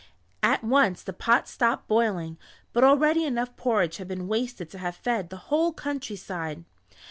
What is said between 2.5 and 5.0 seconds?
but already enough porridge had been wasted to have